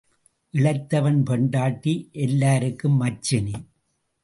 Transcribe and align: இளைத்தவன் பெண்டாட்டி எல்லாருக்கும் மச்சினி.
இளைத்தவன் 0.53 1.19
பெண்டாட்டி 1.23 2.09
எல்லாருக்கும் 2.11 3.01
மச்சினி. 3.01 3.55